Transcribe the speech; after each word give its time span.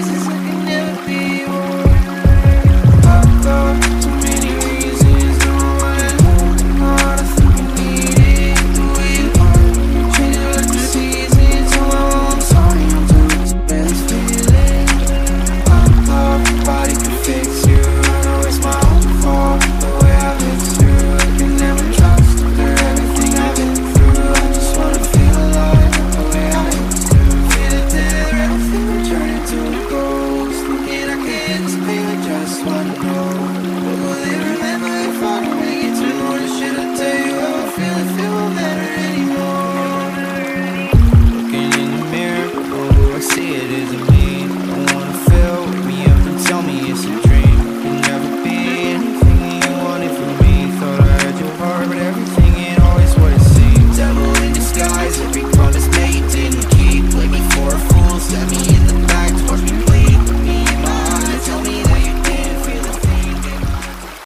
Jesus. 0.00 0.39